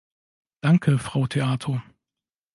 [0.61, 1.79] Danke, Frau Theato.